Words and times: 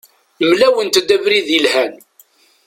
Nemla-awent-d 0.41 1.09
abrid 1.15 1.47
yelhan. 1.51 1.93